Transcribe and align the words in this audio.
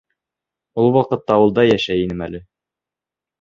Ул 0.83 0.89
ваҡытта 0.95 1.35
ауылда 1.41 1.67
йәшәй 1.73 2.01
инем 2.07 2.25
әле. 2.29 2.41